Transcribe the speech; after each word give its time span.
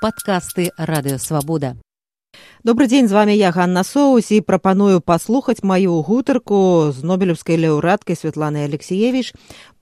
Подкасты 0.00 0.70
падкасты 0.70 0.72
радыёвабода. 0.78 1.76
Добры 2.62 2.86
дзень 2.86 3.08
з 3.08 3.12
вами 3.12 3.32
я 3.32 3.50
Ганна 3.50 3.82
Соус 3.82 4.30
і 4.30 4.40
прапаную 4.40 5.00
паслухаць 5.00 5.62
маю 5.62 6.02
гутарку 6.06 6.92
з 6.94 7.02
нобелеўскай 7.02 7.58
лаўрэаткай 7.58 8.14
Святланай 8.14 8.66
Алексеевіч 8.66 9.32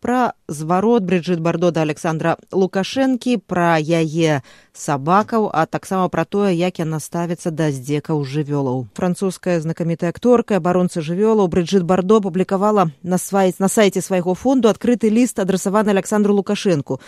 пра 0.00 0.32
зварот 0.48 1.02
Брыджыт 1.02 1.40
Бардо 1.40 1.70
да 1.70 1.82
Александра 1.82 2.36
Лукашэнкі, 2.52 3.42
пра 3.44 3.76
яе 3.80 4.40
сабакаў, 4.72 5.50
а 5.52 5.66
таксама 5.66 6.08
пра 6.08 6.24
тое, 6.24 6.54
як 6.54 6.78
яна 6.78 7.00
ставіцца 7.00 7.50
да 7.50 7.72
здзекаў 7.72 8.22
жывёлаў. 8.22 8.86
Французская 8.94 9.60
знакамітая 9.60 10.14
акторка 10.14 10.56
абаронца 10.56 11.00
жывёлаў 11.00 11.48
Брыджыт 11.48 11.82
Бардо 11.82 12.20
публікавала 12.20 12.92
на, 13.02 13.18
свай... 13.18 13.52
на 13.58 13.68
сайце 13.68 14.00
свайго 14.00 14.34
фонду 14.34 14.68
адкрыты 14.68 15.10
ліст 15.10 15.40
адрасаваны 15.40 15.90
Александру 15.90 16.38
Лукашэнку 16.38 17.00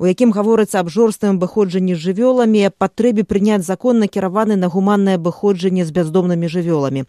у 0.00 0.08
якім 0.08 0.32
гаворыцца 0.32 0.80
аб 0.80 0.88
жорстым 0.88 1.36
абыходжанні 1.36 1.92
з 1.92 2.00
жывёламі 2.00 2.72
патрэбе 2.72 3.20
прыняць 3.28 3.60
закон 3.68 4.00
накіраваны 4.00 4.56
на 4.56 4.72
гуманнае 4.72 5.20
абыходжанне 5.20 5.84
з 5.84 5.92
бяздомнымі 5.92 6.48
жывёламі. 6.48 7.04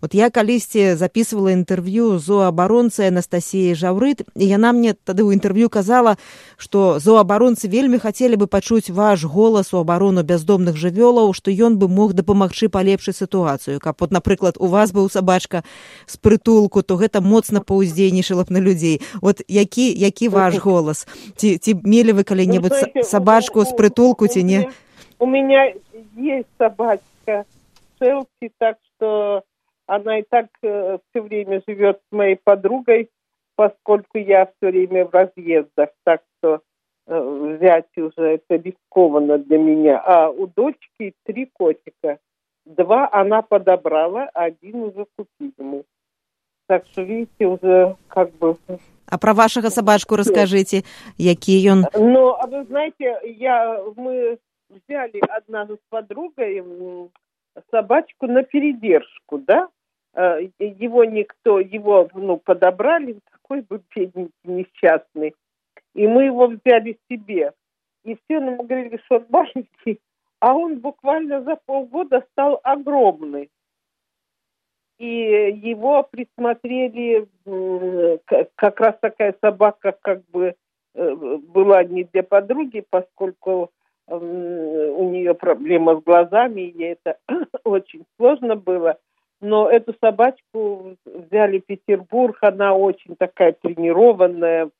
Вот 0.00 0.14
я 0.14 0.30
калісьці 0.30 0.94
записывала 0.94 1.50
інтэрв'ю 1.50 2.22
зоабаронцы 2.22 3.10
анастасіі 3.10 3.74
жаўрыт 3.74 4.22
і 4.38 4.46
яна 4.46 4.70
мне 4.70 4.94
тады 4.94 5.26
ў 5.26 5.34
інтэрв'ю 5.34 5.66
казала 5.66 6.14
што 6.54 7.02
зоабаронцы 7.02 7.66
вельмі 7.66 7.98
хацелі 7.98 8.38
бы 8.38 8.46
пачуць 8.46 8.94
ваш 8.94 9.26
голас 9.26 9.74
у 9.74 9.82
абарону 9.82 10.22
бяздомных 10.22 10.78
жывёлаў 10.78 11.34
што 11.34 11.50
ён 11.50 11.82
бы 11.82 11.90
мог 11.90 12.14
дапамагчы 12.14 12.70
палепшыць 12.70 13.18
сітуацыю. 13.18 13.82
Каб 13.82 13.98
вот 13.98 14.14
напрыклад 14.14 14.54
у 14.62 14.70
вас 14.70 14.94
быў 14.94 15.10
сабачка 15.10 15.66
з 16.06 16.14
прытулку 16.22 16.86
то 16.86 16.94
гэта 16.94 17.18
моцна 17.18 17.58
паўздзейнічала 17.58 18.46
б 18.46 18.54
на 18.54 18.62
людзей. 18.62 19.02
Вот 19.18 19.42
які 19.48 19.90
які 19.90 20.28
ваш 20.30 20.54
голас? 20.62 21.10
Ці 21.34 21.58
ці 21.58 21.74
мелі 21.82 22.14
вы 22.14 22.22
калі 22.22 22.35
коли-нибудь 22.36 22.70
ну, 22.70 22.78
знаете, 22.78 23.02
собачку 23.02 23.60
с 23.64 23.72
притулку 23.72 24.26
тяни? 24.26 24.68
У 25.18 25.26
меня 25.26 25.72
есть 26.14 26.48
собачка 26.58 27.44
Шелси, 27.98 28.52
так 28.58 28.78
что 28.84 29.42
она 29.86 30.18
и 30.18 30.24
так 30.28 30.46
э, 30.62 30.98
все 31.08 31.22
время 31.22 31.62
живет 31.66 32.00
с 32.08 32.12
моей 32.14 32.36
подругой, 32.36 33.08
поскольку 33.56 34.18
я 34.18 34.46
все 34.46 34.70
время 34.70 35.06
в 35.06 35.14
разъездах, 35.14 35.90
так 36.04 36.22
что 36.38 36.60
э, 37.06 37.56
взять 37.56 37.86
уже 37.96 38.34
это 38.34 38.56
рискованно 38.56 39.38
для 39.38 39.58
меня. 39.58 40.02
А 40.04 40.28
у 40.28 40.46
дочки 40.46 41.14
три 41.24 41.46
котика. 41.46 42.18
Два 42.66 43.08
она 43.12 43.42
подобрала, 43.42 44.28
а 44.34 44.44
один 44.44 44.82
уже 44.82 45.06
купили 45.16 45.54
мы. 45.58 45.84
Так 46.66 46.84
что, 46.90 47.02
видите, 47.02 47.46
уже 47.46 47.96
как 48.08 48.32
бы 48.38 48.56
а 49.08 49.18
про 49.18 49.34
вашего 49.34 49.68
собачку 49.68 50.16
расскажите, 50.16 50.82
який 51.16 51.70
он? 51.70 51.84
Ну, 51.94 52.34
а 52.34 52.46
вы 52.46 52.64
знаете, 52.64 53.20
я, 53.24 53.80
мы 53.96 54.38
взяли 54.68 55.20
однажды 55.28 55.76
с 55.76 55.88
подругой 55.88 56.64
собачку 57.70 58.26
на 58.26 58.42
передержку, 58.42 59.38
да? 59.38 59.68
Э, 60.14 60.40
его 60.58 61.04
никто, 61.04 61.60
его, 61.60 62.08
ну, 62.14 62.38
подобрали, 62.38 63.20
такой 63.30 63.60
бы 63.60 63.80
бедненький, 63.94 64.32
несчастный. 64.44 65.34
И 65.94 66.06
мы 66.08 66.24
его 66.24 66.48
взяли 66.48 66.98
себе. 67.08 67.52
И 68.02 68.16
все 68.16 68.40
нам 68.40 68.56
говорили, 68.56 69.00
что 69.04 69.16
он 69.16 69.26
маленький, 69.28 70.00
а 70.40 70.54
он 70.54 70.80
буквально 70.80 71.42
за 71.42 71.56
полгода 71.64 72.24
стал 72.32 72.60
огромный 72.64 73.50
и 74.98 75.60
его 75.62 76.02
присмотрели 76.02 77.28
как 78.54 78.80
раз 78.80 78.96
такая 79.00 79.34
собака 79.40 79.96
как 80.00 80.24
бы 80.30 80.54
э, 80.94 81.14
была 81.14 81.84
не 81.84 82.04
для 82.04 82.22
подруги, 82.22 82.84
поскольку 82.88 83.70
у 84.08 85.10
нее 85.10 85.34
проблема 85.34 85.96
с 85.96 86.04
глазами, 86.04 86.60
и 86.60 86.78
ей 86.78 86.92
это 86.92 87.18
очень 87.64 88.04
сложно 88.16 88.54
было. 88.56 88.98
Но 89.40 89.68
эту 89.68 89.94
собачку 90.00 90.96
взяли 91.04 91.58
в 91.58 91.66
Петербург, 91.66 92.38
она 92.40 92.74
очень 92.74 93.16
такая 93.16 93.52
тренированная, 93.52 94.70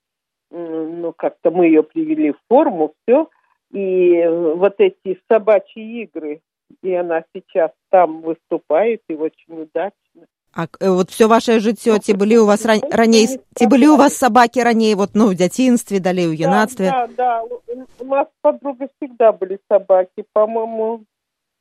ну 0.51 1.13
как-то 1.13 1.51
мы 1.51 1.67
ее 1.67 1.83
привели 1.83 2.33
в 2.33 2.39
форму, 2.49 2.95
все. 3.03 3.29
И 3.73 4.25
вот 4.29 4.77
эти 4.79 5.21
собачьи 5.29 6.03
игры, 6.03 6.41
и 6.83 6.93
она 6.93 7.25
сейчас 7.33 7.71
там 7.91 8.23
выступает, 8.23 9.03
и 9.09 9.15
очень 9.15 9.63
удачно. 9.63 10.27
А 10.57 10.69
э, 10.81 10.91
вот 10.91 11.11
все 11.11 11.29
ваше 11.29 11.61
жыццё 11.61 11.99
ці 11.99 12.13
ну, 12.13 12.19
былі 12.19 12.39
у 12.39 12.47
вас 12.47 12.65
ран... 12.65 12.81
раней 12.91 13.27
ці 13.29 13.67
былі 13.67 13.89
у 13.93 13.97
вас 13.97 14.17
собаки 14.17 14.63
ранее, 14.65 14.97
вот 14.97 15.11
ну 15.13 15.27
в 15.29 15.35
детинстве, 15.35 16.01
далей 16.01 16.27
у 16.27 16.33
юнацтве 16.33 16.91
да, 16.91 17.07
да, 17.07 17.43
да. 17.69 17.85
у 18.01 18.05
нас 18.05 18.27
подруги 18.41 18.89
всегда 18.97 19.33
были 19.33 19.59
собаки 19.71 20.25
по-моему 20.33 21.05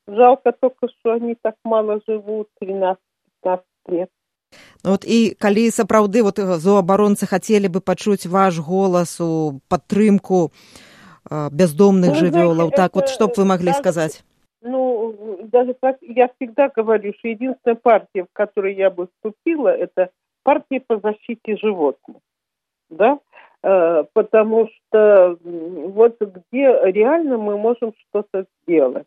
жалко 0.08 0.52
только 0.52 0.88
что 0.88 1.12
они 1.12 1.36
так 1.42 1.56
мало 1.64 2.00
живут 2.08 2.48
13 2.60 2.96
15 3.42 3.64
лет 3.88 4.08
ну, 4.82 4.90
вот 4.92 5.04
и 5.04 5.36
калі 5.38 5.70
сапраўды 5.70 6.22
вот 6.22 6.38
э, 6.38 6.56
зооборонцы 6.56 7.26
хотели 7.26 7.68
бы 7.68 7.80
пачуць 7.80 8.24
ваш 8.24 8.58
голас 8.58 9.20
у 9.20 9.60
падтрымку 9.68 10.52
э, 11.30 11.50
бездомных 11.52 12.14
жывёлаў 12.14 12.70
так 12.70 12.96
вот 12.96 13.10
што 13.10 13.26
б 13.28 13.34
вы 13.36 13.44
маглі 13.44 13.72
сказать? 13.72 14.24
Ну, 14.66 15.38
даже 15.44 15.76
я 16.02 16.28
всегда 16.28 16.68
говорю, 16.68 17.12
что 17.18 17.28
единственная 17.28 17.76
партия, 17.76 18.24
в 18.24 18.32
которой 18.32 18.74
я 18.74 18.90
бы 18.90 19.08
вступила, 19.08 19.68
это 19.68 20.10
партия 20.42 20.80
по 20.80 20.98
защите 20.98 21.56
животных. 21.56 22.18
Да? 22.90 23.18
Э, 23.62 24.04
потому 24.12 24.68
что 24.68 25.38
вот 25.42 26.20
где 26.20 26.78
реально 26.84 27.38
мы 27.38 27.58
можем 27.58 27.94
что-то 27.98 28.46
сделать. 28.62 29.06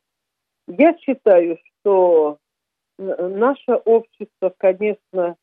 Я 0.68 0.98
считаю, 0.98 1.58
что 1.82 2.38
наше 2.98 3.74
общество, 3.86 4.54
конечно, 4.58 5.36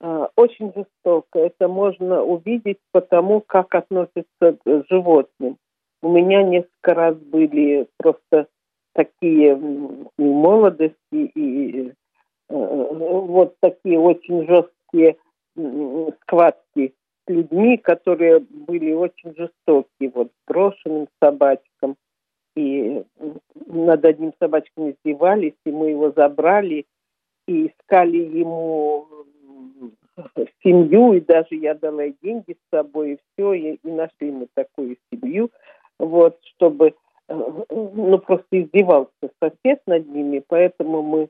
э, 0.00 0.26
очень 0.36 0.72
жестоко. 0.74 1.38
Это 1.38 1.68
можно 1.68 2.22
увидеть 2.22 2.78
потому, 2.92 3.40
как 3.40 3.74
относятся 3.74 4.58
к 4.64 4.84
животным. 4.90 5.56
У 6.02 6.10
меня 6.10 6.42
несколько 6.42 6.94
раз 6.94 7.16
были 7.16 7.86
просто 7.96 8.46
такие 8.92 9.58
и 10.18 10.22
молодости, 10.22 10.96
и 11.12 11.88
э, 11.88 11.92
вот 12.48 13.56
такие 13.60 13.98
очень 13.98 14.46
жесткие 14.46 15.16
схватки 16.22 16.94
с 17.26 17.30
людьми, 17.30 17.76
которые 17.76 18.40
были 18.40 18.92
очень 18.92 19.34
жестокие, 19.36 20.10
вот 20.14 20.30
брошенным 20.46 21.08
собачкам. 21.22 21.96
И 22.56 23.04
над 23.66 24.04
одним 24.04 24.32
собачком 24.40 24.90
издевались, 24.90 25.54
и 25.64 25.70
мы 25.70 25.90
его 25.90 26.10
забрали, 26.10 26.84
и 27.46 27.68
искали 27.68 28.18
ему 28.18 29.06
семью, 30.62 31.12
и 31.14 31.20
даже 31.20 31.54
я 31.54 31.74
дала 31.74 32.08
деньги 32.22 32.54
с 32.54 32.76
собой, 32.76 33.12
и 33.12 33.18
все, 33.18 33.52
и, 33.54 33.74
и 33.82 33.90
нашли 33.90 34.30
мы 34.30 34.48
такую 34.54 34.96
семью, 35.10 35.50
вот, 35.98 36.38
чтобы 36.54 36.94
ну, 37.30 38.18
просто 38.18 38.46
издевался 38.62 39.30
сосед 39.42 39.80
над 39.86 40.08
ними, 40.08 40.42
поэтому 40.46 41.02
мы 41.02 41.28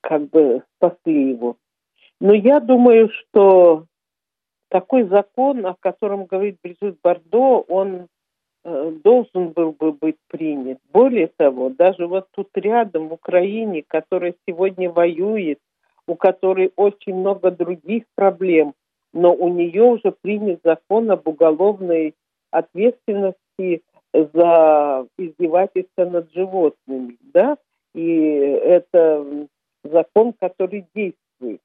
как 0.00 0.28
бы 0.28 0.62
спасли 0.76 1.30
его. 1.30 1.56
Но 2.20 2.34
я 2.34 2.60
думаю, 2.60 3.10
что 3.10 3.84
такой 4.68 5.04
закон, 5.04 5.64
о 5.66 5.74
котором 5.78 6.26
говорит 6.26 6.58
Брижит 6.62 6.98
Бардо, 7.02 7.64
он 7.68 8.08
э, 8.64 8.92
должен 9.02 9.50
был 9.50 9.72
бы 9.72 9.92
быть 9.92 10.16
принят. 10.28 10.78
Более 10.92 11.28
того, 11.36 11.70
даже 11.70 12.06
вот 12.06 12.26
тут 12.32 12.48
рядом, 12.54 13.08
в 13.08 13.14
Украине, 13.14 13.84
которая 13.86 14.34
сегодня 14.46 14.90
воюет, 14.90 15.58
у 16.06 16.16
которой 16.16 16.72
очень 16.76 17.14
много 17.14 17.50
других 17.50 18.04
проблем, 18.14 18.74
но 19.12 19.32
у 19.32 19.48
нее 19.48 19.82
уже 19.82 20.12
принят 20.20 20.60
закон 20.64 21.10
об 21.10 21.26
уголовной 21.28 22.14
ответственности 22.50 23.82
за 24.12 25.06
издевательство 25.18 26.04
над 26.04 26.32
животными, 26.32 27.16
да, 27.32 27.56
и 27.94 28.10
это 28.10 29.46
закон, 29.84 30.32
который 30.38 30.86
действует. 30.94 31.60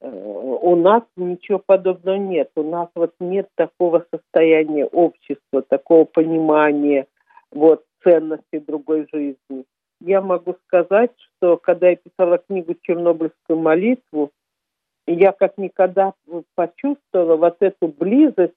Э, 0.00 0.10
у 0.10 0.76
нас 0.76 1.02
ничего 1.16 1.58
подобного 1.64 2.16
нет. 2.16 2.50
У 2.56 2.62
нас 2.62 2.88
вот 2.94 3.14
нет 3.20 3.48
такого 3.54 4.06
состояния 4.12 4.86
общества, 4.86 5.62
такого 5.62 6.04
понимания 6.04 7.06
вот, 7.50 7.84
ценности 8.02 8.58
другой 8.58 9.08
жизни. 9.12 9.64
Я 10.00 10.20
могу 10.20 10.54
сказать, 10.66 11.10
что 11.18 11.56
когда 11.56 11.88
я 11.88 11.96
писала 11.96 12.38
книгу 12.38 12.74
«Чернобыльскую 12.82 13.58
молитву», 13.58 14.30
я 15.06 15.32
как 15.32 15.56
никогда 15.58 16.12
почувствовала 16.54 17.36
вот 17.36 17.56
эту 17.60 17.88
близость 17.88 18.54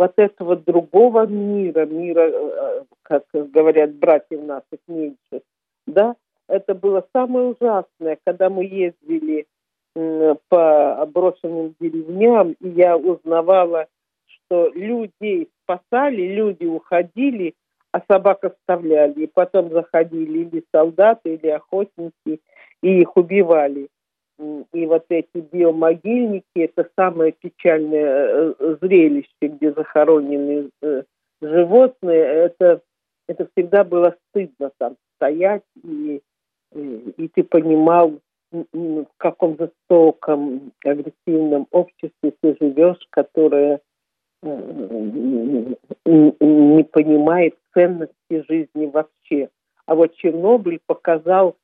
вот 0.00 0.14
этого 0.16 0.56
другого 0.56 1.26
мира, 1.26 1.84
мира, 1.84 2.30
э, 2.32 2.84
как 3.02 3.24
говорят 3.34 3.96
братья 3.96 4.38
наших 4.38 4.80
меньших, 4.88 5.42
да, 5.86 6.16
это 6.48 6.74
было 6.74 7.06
самое 7.14 7.48
ужасное, 7.48 8.16
когда 8.24 8.48
мы 8.48 8.64
ездили 8.64 9.46
по 10.48 11.06
брошенным 11.12 11.74
деревням, 11.78 12.54
и 12.60 12.68
я 12.70 12.96
узнавала, 12.96 13.88
что 14.26 14.68
людей 14.68 15.50
спасали, 15.62 16.34
люди 16.34 16.64
уходили, 16.64 17.54
а 17.92 18.00
собак 18.10 18.44
оставляли. 18.44 19.24
И 19.24 19.26
потом 19.26 19.70
заходили 19.70 20.38
или 20.44 20.64
солдаты, 20.72 21.34
или 21.34 21.48
охотники, 21.48 22.40
и 22.82 23.00
их 23.00 23.16
убивали. 23.16 23.88
И 24.72 24.86
вот 24.86 25.04
эти 25.10 25.38
биомогильники– 25.52 26.44
это 26.54 26.88
самое 26.96 27.32
печальное 27.32 28.54
э, 28.58 28.76
зрелище, 28.80 29.28
где 29.42 29.72
захоронены 29.72 30.70
э, 30.80 31.02
животные. 31.42 32.22
Это, 32.22 32.80
это 33.28 33.48
всегда 33.52 33.84
было 33.84 34.16
стыдно 34.28 34.70
там 34.78 34.96
стоять, 35.16 35.64
и, 35.84 36.22
и 36.74 37.28
ты 37.28 37.44
понимал, 37.44 38.18
в 38.50 39.06
каком 39.18 39.58
жестоком, 39.58 40.72
агрессивном 40.84 41.66
обществе 41.70 42.32
ты 42.40 42.56
живешь, 42.60 43.06
которое 43.10 43.80
не 44.42 45.76
понимает 46.84 47.56
ценности 47.74 48.44
жизни 48.48 48.86
вообще. 48.86 49.50
А 49.86 49.94
вот 49.94 50.14
Чернобыль 50.14 50.80
показал, 50.86 51.56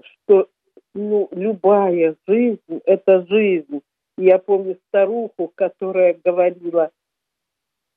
что 0.00 0.48
ну, 0.94 1.28
любая 1.32 2.16
жизнь– 2.26 2.60
это 2.84 3.26
жизнь. 3.26 3.80
Я 4.16 4.38
помню 4.38 4.76
старуху, 4.88 5.50
которая 5.54 6.16
говорила, 6.24 6.90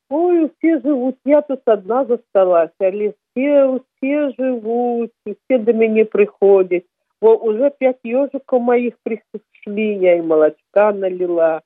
ой, 0.10 0.52
все 0.58 0.80
живут, 0.80 1.18
я 1.26 1.42
тут 1.42 1.62
одна 1.66 2.06
засталась, 2.06 2.72
але 2.80 3.14
все, 3.32 3.80
все 3.98 4.32
живут, 4.38 5.12
все 5.26 5.58
до 5.58 5.74
меня 5.74 6.06
приходят. 6.06 6.86
Вот 7.20 7.42
уже 7.42 7.72
пять 7.72 8.00
ежиков 8.04 8.62
моих 8.62 8.96
пришли, 9.04 9.96
я 9.96 10.18
и 10.18 10.22
молочка 10.22 10.92
налила, 10.94 11.62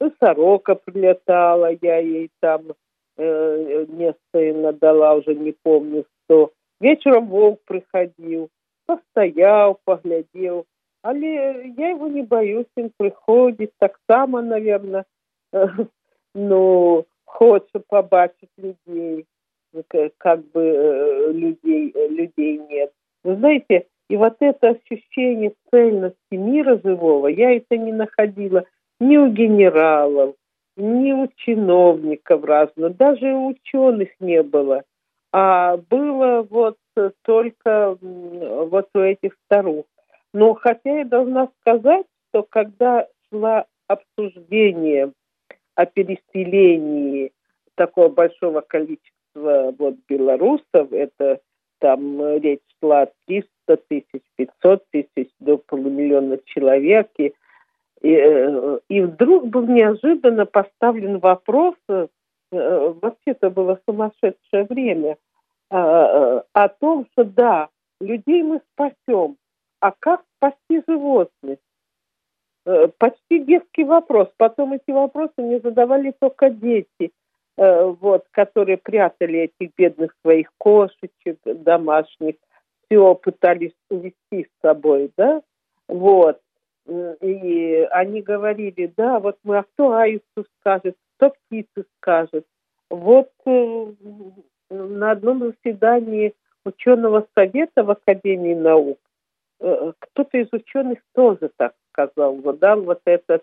и 0.00 0.10
сорока 0.18 0.74
прилетала, 0.74 1.70
я 1.80 1.98
ей 1.98 2.30
там 2.40 2.72
э, 3.16 3.86
место 3.88 4.72
дала, 4.72 5.14
уже 5.14 5.34
не 5.34 5.52
помню 5.52 6.04
что. 6.24 6.52
Вечером 6.80 7.28
волк 7.28 7.60
приходил, 7.66 8.48
постоял, 8.86 9.78
поглядел. 9.84 10.66
Але 11.02 11.72
я 11.78 11.90
его 11.90 12.08
не 12.08 12.22
боюсь, 12.22 12.66
он 12.76 12.90
приходит 12.96 13.72
так 13.78 14.00
само, 14.10 14.42
наверное, 14.42 15.04
ну, 16.34 17.06
хочет 17.24 17.86
побачить 17.88 18.50
людей, 18.56 19.24
как 20.18 20.40
бы 20.50 20.62
э, 20.62 21.32
людей, 21.32 21.94
людей 22.08 22.58
нет. 22.68 22.90
Вы 23.22 23.36
знаете, 23.36 23.86
и 24.08 24.16
вот 24.16 24.36
это 24.40 24.70
ощущение 24.70 25.52
цельности 25.70 26.34
мира 26.34 26.80
живого, 26.82 27.28
я 27.28 27.56
это 27.56 27.76
не 27.76 27.92
находила 27.92 28.64
ни 28.98 29.16
у 29.16 29.28
генералов, 29.28 30.34
ни 30.76 31.12
у 31.12 31.28
чиновников 31.36 32.44
разных, 32.44 32.96
даже 32.96 33.32
у 33.32 33.48
ученых 33.48 34.08
не 34.20 34.42
было. 34.42 34.82
А 35.38 35.76
было 35.76 36.46
вот 36.48 36.78
только 37.20 37.98
вот 38.00 38.88
у 38.94 39.00
этих 39.00 39.36
старух. 39.44 39.84
Но 40.32 40.54
хотя 40.54 41.00
я 41.00 41.04
должна 41.04 41.50
сказать, 41.60 42.06
что 42.30 42.42
когда 42.42 43.06
шла 43.28 43.66
обсуждение 43.86 45.12
о 45.74 45.84
переселении 45.84 47.32
такого 47.74 48.08
большого 48.08 48.62
количества 48.62 49.74
вот 49.78 49.96
белорусов, 50.08 50.90
это 50.90 51.40
там 51.80 52.38
речь 52.38 52.62
шла 52.80 53.02
о 53.02 53.12
300 53.26 53.76
тысяч, 53.88 54.22
500 54.36 54.84
тысяч, 54.90 55.28
до 55.38 55.58
полумиллиона 55.58 56.38
человек, 56.46 57.10
и, 57.18 57.34
и, 58.00 58.10
э, 58.10 58.78
и 58.88 59.02
вдруг 59.02 59.48
был 59.48 59.66
неожиданно 59.66 60.46
поставлен 60.46 61.18
вопрос, 61.18 61.74
э, 62.56 62.94
вообще 63.00 63.32
это 63.32 63.50
было 63.50 63.80
сумасшедшее 63.88 64.64
время, 64.64 65.16
о 65.68 66.68
том, 66.78 67.06
что 67.10 67.24
да, 67.24 67.68
людей 68.00 68.44
мы 68.44 68.60
спасем, 68.72 69.36
а 69.80 69.90
как 69.90 70.22
спасти 70.36 70.82
животных? 70.86 71.58
Э, 72.66 72.88
почти 72.98 73.38
детский 73.44 73.84
вопрос. 73.84 74.28
Потом 74.36 74.72
эти 74.72 74.90
вопросы 74.90 75.32
мне 75.38 75.60
задавали 75.60 76.12
только 76.18 76.50
дети, 76.50 77.12
э, 77.56 77.84
вот, 78.00 78.24
которые 78.32 78.76
прятали 78.76 79.50
этих 79.50 79.72
бедных 79.76 80.14
своих 80.22 80.50
кошечек 80.58 81.38
домашних, 81.44 82.34
все 82.84 83.14
пытались 83.14 83.74
увести 83.88 84.44
с 84.44 84.48
собой, 84.62 85.12
да, 85.16 85.42
вот. 85.88 86.40
И 86.88 87.88
они 87.90 88.22
говорили, 88.22 88.92
да, 88.96 89.18
вот 89.18 89.38
мы, 89.42 89.58
а 89.58 89.62
кто 89.64 89.94
аисту 89.94 90.46
скажет, 90.60 90.96
кто 91.16 91.30
птицу 91.30 91.84
скажет. 91.96 92.46
Вот 92.90 93.30
э, 93.44 93.92
на 94.70 95.10
одном 95.10 95.40
заседании 95.40 96.34
ученого 96.64 97.26
совета 97.34 97.82
в 97.82 97.90
Академии 97.90 98.54
наук 98.54 98.98
э, 99.60 99.92
кто-то 99.98 100.38
из 100.38 100.48
ученых 100.52 101.00
тоже 101.14 101.50
так 101.56 101.74
сказал, 101.92 102.34
вот 102.36 102.58
дал 102.58 102.82
вот 102.82 103.00
этот, 103.04 103.42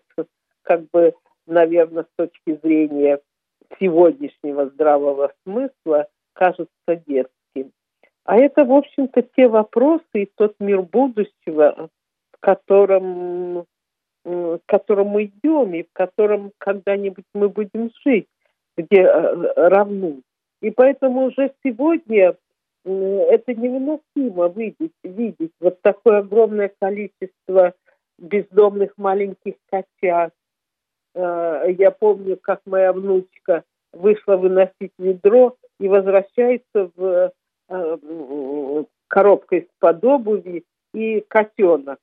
как 0.61 0.89
бы, 0.91 1.13
наверное, 1.45 2.03
с 2.03 2.15
точки 2.15 2.59
зрения 2.63 3.19
сегодняшнего 3.79 4.67
здравого 4.67 5.33
смысла, 5.43 6.07
кажется 6.33 6.69
детским. 7.07 7.71
А 8.25 8.37
это, 8.37 8.63
в 8.63 8.71
общем-то, 8.71 9.21
те 9.35 9.47
вопросы 9.47 10.05
и 10.13 10.31
тот 10.35 10.55
мир 10.59 10.81
будущего, 10.81 11.89
котором, 12.45 13.65
в 14.23 14.59
котором 14.65 15.07
мы 15.07 15.25
идем 15.25 15.73
и 15.73 15.83
в 15.83 15.93
котором 15.93 16.51
когда-нибудь 16.57 17.25
мы 17.33 17.49
будем 17.49 17.91
жить, 18.05 18.27
где 18.77 19.01
э, 19.01 19.53
равны 19.55 20.21
и 20.63 20.71
поэтому 20.71 21.25
уже 21.25 21.51
сегодня 21.61 22.37
это 22.85 23.53
невыносимо 23.53 24.47
видеть, 24.47 24.93
видеть 25.03 25.51
вот 25.59 25.81
такое 25.81 26.19
огромное 26.19 26.71
количество 26.79 27.73
бездомных 28.17 28.93
маленьких 28.97 29.55
котят. 29.69 30.33
Э, 31.15 31.65
я 31.77 31.91
помню, 31.91 32.37
как 32.41 32.61
моя 32.65 32.93
внучка 32.93 33.65
вышла 33.91 34.37
выносить 34.37 34.93
ведро 34.97 35.57
и 35.81 35.89
возвращается 35.89 36.89
в 36.95 37.33
э, 37.69 38.83
коробкой 39.09 39.59
из-под 39.59 40.05
обуви 40.05 40.63
и 40.93 41.25
котенок. 41.27 41.99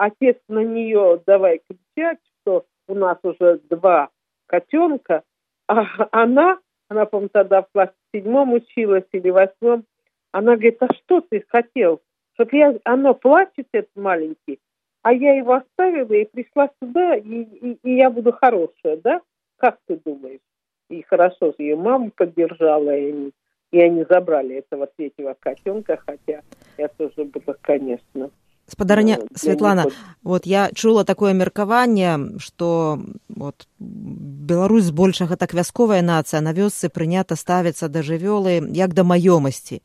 Отец 0.00 0.38
на 0.48 0.64
нее 0.64 1.20
давай 1.26 1.60
кричать, 1.68 2.20
что 2.40 2.64
у 2.88 2.94
нас 2.94 3.18
уже 3.22 3.60
два 3.68 4.08
котенка, 4.46 5.24
а 5.68 5.84
она 6.10 6.58
она, 6.88 7.04
по-моему, 7.04 7.28
тогда 7.28 7.60
в 7.60 7.68
классе 7.70 7.92
седьмом 8.14 8.54
училась 8.54 9.04
или 9.12 9.28
восьмом, 9.28 9.84
она 10.32 10.52
говорит, 10.52 10.82
а 10.82 10.88
что 10.94 11.20
ты 11.20 11.44
хотел? 11.46 12.00
Чтоб 12.32 12.50
я, 12.54 12.74
оно 12.84 13.12
плачет, 13.12 13.68
этот 13.72 13.94
маленький, 13.94 14.58
а 15.02 15.12
я 15.12 15.34
его 15.34 15.52
оставила 15.52 16.14
и 16.14 16.24
пришла 16.24 16.70
сюда, 16.82 17.16
и, 17.16 17.42
и, 17.42 17.78
и 17.82 17.96
я 17.96 18.08
буду 18.08 18.32
хорошая, 18.32 18.96
да? 18.96 19.20
Как 19.58 19.78
ты 19.86 20.00
думаешь? 20.02 20.40
И 20.88 21.02
хорошо 21.02 21.54
ее 21.58 21.76
мама 21.76 22.10
поддержала, 22.10 22.96
и 22.96 23.10
они, 23.12 23.32
и 23.70 23.80
они 23.80 24.04
забрали 24.08 24.56
этого 24.56 24.86
третьего 24.96 25.36
котенка, 25.38 25.98
хотя 26.04 26.40
я 26.78 26.88
тоже 26.88 27.24
была, 27.24 27.54
конечно, 27.60 28.30
спадарня 28.70 29.18
Светлана 29.34 29.86
вот 30.22 30.46
я 30.46 30.70
чула 30.74 31.04
такое 31.04 31.32
меркаванне 31.32 32.38
что 32.38 33.00
вот 33.28 33.66
Беларусь 33.78 34.84
збольшага 34.84 35.36
так 35.36 35.54
вясковая 35.54 36.02
нацыя 36.02 36.40
на 36.40 36.52
вёсцы 36.52 36.88
прынята 36.88 37.36
ставіцца 37.36 37.88
да 37.88 38.02
жывёлы 38.02 38.58
як 38.74 38.94
да 38.94 39.04
маёмасці. 39.04 39.82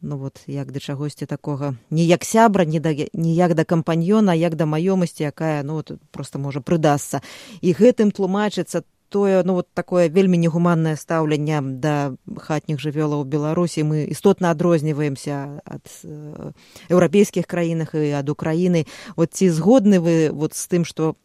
Ну 0.00 0.18
вот 0.18 0.40
як 0.46 0.72
да 0.72 0.78
чагосьці 0.78 1.26
такога. 1.26 1.74
Не 1.90 2.04
як 2.04 2.24
сябра 2.24 2.64
не 2.64 2.80
да 2.80 2.94
ніяк 3.12 3.54
да 3.54 3.64
кампаньёна 3.64 4.34
як 4.36 4.54
да 4.54 4.66
маёмасці 4.66 5.24
якая 5.24 5.62
ну 5.62 5.74
вот 5.74 5.92
просто 6.12 6.38
можа 6.38 6.60
прыдасца. 6.60 7.20
І 7.60 7.72
гэтым 7.72 8.12
тлумачыцца 8.12 8.84
тое 9.08 9.42
ну 9.44 9.54
вот 9.54 9.68
такое 9.74 10.08
вельмі 10.08 10.38
негуманнае 10.38 10.96
стаўленне 10.96 11.60
да 11.62 12.14
хатніх 12.36 12.80
жывёлаў 12.80 13.24
беларусі 13.24 13.84
мы 13.84 14.04
істотна 14.10 14.50
адрозніваемся 14.50 15.62
ад 15.64 15.86
э, 16.04 16.52
еўрапейскіх 16.90 17.46
краінах 17.46 17.94
і 17.94 18.10
ад 18.12 18.28
украіны 18.28 18.86
вот 19.16 19.32
ці 19.32 19.48
згодны 19.50 20.00
вы 20.00 20.30
вот 20.32 20.54
з 20.54 20.66
тым 20.68 20.84
што 20.84 21.16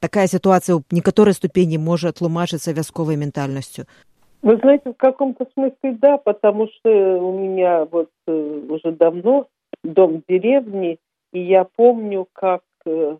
такая 0.00 0.26
ситуация 0.26 0.76
в 0.76 0.84
некоторой 0.90 1.34
ступени 1.34 1.76
может 1.76 2.16
тлумачиться 2.16 2.72
вязковой 2.72 3.16
ментальностью? 3.16 3.86
Вы 4.42 4.56
знаете, 4.58 4.92
в 4.92 4.96
каком-то 4.96 5.46
смысле 5.54 5.98
да, 6.00 6.18
потому 6.18 6.68
что 6.68 6.90
у 6.90 7.38
меня 7.38 7.84
вот 7.86 8.10
э, 8.26 8.32
уже 8.68 8.92
давно 8.92 9.48
дом 9.82 10.22
в 10.22 10.30
деревне, 10.30 10.98
и 11.32 11.40
я 11.40 11.64
помню, 11.64 12.28
как 12.32 12.62
э, 12.86 13.16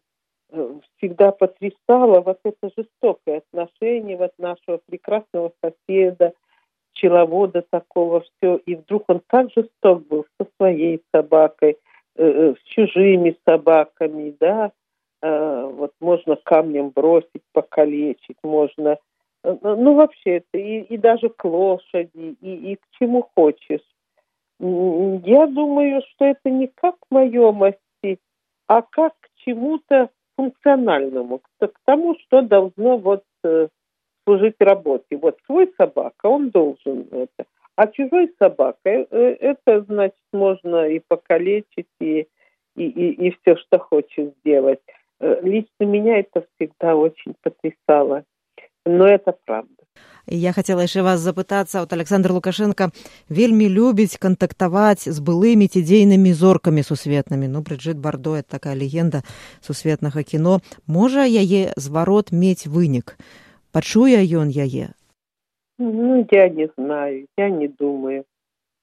всегда 0.97 1.33
потрясало 1.33 2.21
вот 2.21 2.39
это 2.45 2.71
жестокое 2.77 3.39
отношение 3.39 4.17
вот 4.17 4.33
нашего 4.39 4.81
прекрасного 4.87 5.53
соседа, 5.63 6.35
пчеловода 6.97 7.65
такого, 7.69 8.21
все. 8.23 8.57
И 8.67 8.75
вдруг 8.75 9.05
он 9.09 9.23
так 9.27 9.51
жесток 9.55 10.07
был 10.07 10.27
со 10.41 10.49
своей 10.57 11.03
собакой, 11.15 11.79
э, 12.17 12.25
э 12.25 12.55
с 12.55 12.63
чужими 12.69 13.37
собаками, 13.47 14.35
да. 14.41 14.73
Э, 15.23 15.71
вот 15.73 15.93
можно 16.01 16.37
камнем 16.37 16.91
бросить, 16.91 17.43
покалечить, 17.53 18.39
можно... 18.43 18.99
Э, 19.45 19.57
ну, 19.63 19.95
вообще 19.95 20.39
это 20.39 20.59
и, 20.59 20.81
и 20.81 20.97
даже 20.97 21.29
к 21.29 21.45
лошади, 21.45 22.37
и, 22.41 22.73
и 22.73 22.77
к 22.77 22.83
чему 22.99 23.29
хочешь. 23.35 23.85
Я 24.59 25.47
думаю, 25.49 26.03
что 26.11 26.25
это 26.25 26.49
не 26.49 26.69
как 26.69 26.95
маемости, 27.11 28.19
а 28.69 28.81
как 28.81 29.13
к 29.21 29.29
чему-то 29.45 30.09
функциональному, 30.37 31.41
к 31.61 31.73
тому, 31.85 32.17
что 32.21 32.43
должно 32.43 32.99
вот 32.99 33.25
э, 33.45 33.69
служить 34.27 34.57
работе. 34.61 35.17
Вот 35.17 35.39
свой 35.47 35.73
собака, 35.77 36.27
он 36.27 36.51
должен 36.51 37.07
это. 37.11 37.47
А 37.77 37.87
чужой 37.89 38.33
собака, 38.39 38.79
э, 38.85 39.07
это 39.11 39.83
значит 39.83 40.17
можно 40.33 40.89
и 40.89 41.01
покалечить, 41.07 41.89
и, 42.01 42.27
и, 42.77 42.85
и, 42.85 43.29
и 43.29 43.31
все, 43.31 43.57
что 43.57 43.79
хочешь 43.79 44.33
сделать. 44.41 44.81
Э, 45.21 45.41
лично 45.43 45.85
меня 45.85 46.19
это 46.19 46.45
всегда 46.55 46.97
очень 46.97 47.35
потрясало. 47.43 48.25
Но 48.85 49.07
это 49.07 49.37
правда 49.45 49.86
я 50.27 50.53
хацела 50.53 50.83
яшчэ 50.83 51.03
вас 51.07 51.21
запытацца 51.21 51.83
от 51.83 51.93
александр 51.93 52.33
лукашенко 52.33 52.91
вельмі 53.29 53.69
любіць 53.71 54.19
кантактаваць 54.19 55.07
з 55.07 55.19
былымі 55.23 55.69
ці 55.71 55.83
дзейнымі 55.87 56.33
зоркамі 56.35 56.83
сусветнымі 56.83 57.49
ну 57.49 57.63
брыджит 57.63 57.99
бардо 57.99 58.35
это 58.37 58.59
такая 58.59 58.75
легенда 58.75 59.23
сусветнага 59.61 60.23
кіно 60.23 60.61
можа 60.87 61.25
яе 61.25 61.73
зварот 61.77 62.33
мець 62.33 62.67
вынік? 62.67 63.17
Пачуе 63.73 64.25
ён 64.25 64.51
яе? 64.51 64.91
Ну 65.79 66.27
я 66.31 66.49
не 66.49 66.69
знаю 66.77 67.27
я 67.37 67.51
не 67.51 67.69
думаю. 67.69 68.25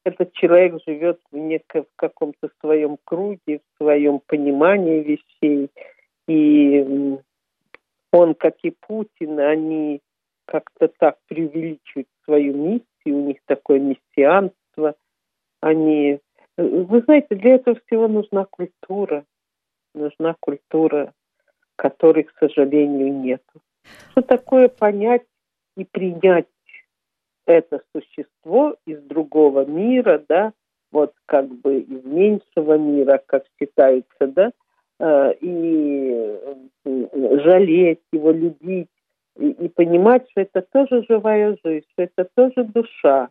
Этот 0.04 0.32
человек 0.34 0.82
живет 0.86 1.18
в 1.32 1.36
неком 1.36 1.84
в 1.84 1.96
каком-то 1.96 2.50
своем 2.60 2.98
круге 3.04 3.58
в 3.58 3.82
своем 3.82 4.20
понимании 4.26 5.00
вещей. 5.00 5.70
И 6.28 7.18
он 8.12 8.34
как 8.34 8.54
и 8.62 8.70
путин 8.86 9.40
они 9.40 10.00
как-то 10.46 10.88
так 10.88 11.18
преувеличивают 11.26 12.08
свою 12.24 12.54
миссию, 12.54 13.18
у 13.18 13.26
них 13.26 13.38
такое 13.46 13.80
мессианство. 13.80 14.94
Они, 15.60 16.20
вы 16.56 17.00
знаете, 17.02 17.34
для 17.34 17.54
этого 17.54 17.78
всего 17.86 18.08
нужна 18.08 18.44
культура, 18.44 19.24
нужна 19.94 20.36
культура, 20.40 21.12
которой, 21.76 22.24
к 22.24 22.34
сожалению, 22.38 23.12
нет. 23.12 23.42
Что 24.10 24.22
такое 24.22 24.68
понять 24.68 25.24
и 25.76 25.84
принять 25.84 26.46
это 27.46 27.82
существо 27.92 28.76
из 28.86 29.02
другого 29.02 29.64
мира, 29.64 30.22
да, 30.28 30.52
вот 30.90 31.12
как 31.26 31.48
бы 31.48 31.80
из 31.80 32.04
меньшего 32.04 32.78
мира, 32.78 33.20
как 33.26 33.44
считается, 33.58 34.26
да, 34.26 34.52
э, 35.00 35.34
и 35.40 36.38
жалеть 36.84 38.00
его, 38.12 38.30
любить, 38.30 38.88
и, 39.38 39.50
и 39.50 39.68
понимать, 39.68 40.26
что 40.30 40.42
это 40.42 40.62
тоже 40.62 41.04
живая 41.08 41.56
жизнь, 41.64 41.86
что 41.92 42.02
это 42.02 42.28
тоже 42.34 42.64
душа. 42.64 43.28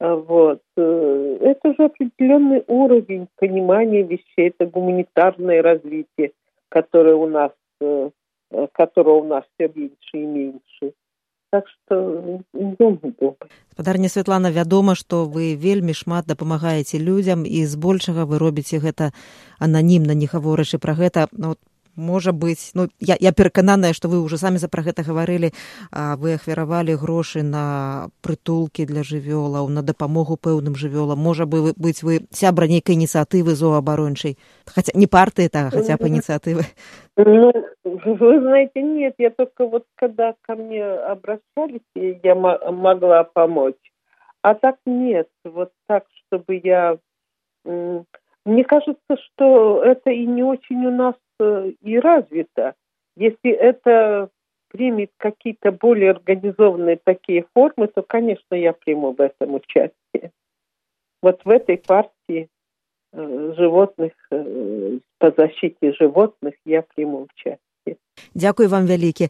А 0.00 0.14
вот. 0.14 0.62
Э, 0.76 1.38
это 1.40 1.74
же 1.74 1.84
определенный 1.84 2.62
уровень 2.66 3.28
понимания 3.36 4.02
вещей, 4.02 4.50
это 4.50 4.66
гуманитарное 4.66 5.62
развитие, 5.62 6.32
которое 6.68 7.16
у 7.16 7.28
нас, 7.28 7.52
э, 7.80 8.10
э, 8.50 8.66
которого 8.72 9.16
у 9.16 9.24
нас 9.24 9.44
все 9.54 9.70
меньше 9.74 10.14
и 10.14 10.26
меньше. 10.26 10.92
Так 11.50 11.64
што 11.66 11.94
ідзём 12.52 13.00
спадарня 13.72 14.08
Светлана. 14.08 14.50
вядома 14.50 14.94
что 14.94 15.24
вы 15.24 15.56
вельмі 15.56 15.94
шмат 15.94 16.26
дапамагаеце 16.26 16.98
людзям 16.98 17.46
і 17.46 17.64
збольшага 17.64 18.24
вы 18.24 18.38
робіце 18.38 18.78
гэта 18.78 19.12
ананімна 19.58 20.12
не 20.12 20.26
гаворачы 20.26 20.78
пра 20.78 20.92
гэта 20.92 21.28
ну, 21.32 21.56
можа 21.98 22.32
быць 22.32 22.70
ну 22.74 22.88
я, 23.00 23.16
я 23.20 23.32
перакананая 23.32 23.92
что 23.92 24.08
вы 24.08 24.22
уже 24.22 24.38
самі 24.38 24.58
за 24.58 24.68
пра 24.68 24.82
гэта 24.82 25.02
гаварылі 25.02 25.52
вы 25.92 26.34
ахвяравалі 26.38 26.94
грошы 26.94 27.42
на 27.42 28.08
прытулкі 28.22 28.86
для 28.86 29.02
жывёлаў 29.02 29.68
на 29.68 29.82
дапамогу 29.82 30.36
пэўным 30.36 30.74
жывёлам. 30.74 31.18
Можа 31.18 31.46
бы 31.46 31.74
быць 31.76 32.02
вы 32.02 32.24
сябра 32.30 32.66
нейкай 32.70 32.94
ініцыятывы 32.94 33.54
зоаабарончай 33.58 34.38
хаця 34.66 34.92
не 34.94 35.06
партыі 35.06 35.48
та 35.48 35.70
хаця 35.70 35.96
б 35.96 36.08
ініцыятывы. 36.08 36.64
Ну, 37.16 37.52
вы 37.84 38.40
знаете 38.40 38.82
нет 38.82 39.14
я 39.18 39.30
только 39.30 39.66
вот 39.66 39.84
когда 39.96 40.34
ко 40.42 40.54
мне 40.54 40.84
обращались 40.84 41.88
я 41.96 42.34
могла 42.34 43.24
помочь. 43.24 43.82
А 44.42 44.54
так 44.54 44.76
нет 44.86 45.28
вот 45.44 45.72
так 45.86 46.04
чтобы 46.26 46.60
я 46.62 46.98
мне 48.44 48.64
кажется 48.64 49.16
что 49.24 49.82
это 49.84 50.10
и 50.10 50.26
не 50.26 50.42
очень 50.42 50.86
у 50.86 50.90
нас 50.90 51.14
и 51.40 51.98
развито. 51.98 52.74
Если 53.16 53.50
это 53.50 54.28
примет 54.68 55.10
какие-то 55.16 55.72
более 55.72 56.10
организованные 56.10 56.98
такие 57.02 57.44
формы, 57.54 57.88
то, 57.88 58.02
конечно, 58.02 58.54
я 58.54 58.72
приму 58.72 59.12
в 59.12 59.20
этом 59.20 59.54
участие. 59.54 60.32
Вот 61.22 61.40
в 61.44 61.48
этой 61.48 61.78
партии 61.78 62.48
э, 63.12 63.52
животных, 63.56 64.12
э, 64.30 64.98
по 65.18 65.30
защите 65.36 65.92
животных 65.92 66.54
я 66.64 66.82
приму 66.82 67.26
участие. 67.30 67.96
Дякую 68.34 68.68
вам 68.68 68.86
вялікі. 68.86 69.28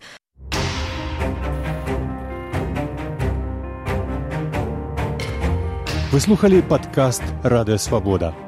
Вы 6.12 6.20
слухали 6.20 6.62
падкаст 6.62 7.22
Радыё 7.44 7.76
Свабода. 7.76 8.47